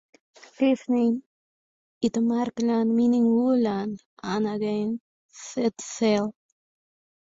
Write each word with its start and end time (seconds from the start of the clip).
Leif 0.59 0.79
names 0.93 1.21
it 2.01 2.15
Markland 2.19 2.89
meaning 2.99 3.25
"Wood 3.35 3.59
land" 3.65 3.99
and 4.23 4.47
again 4.47 4.99
sets 5.29 5.85
sail. 5.85 6.33